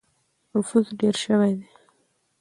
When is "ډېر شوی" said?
0.99-1.51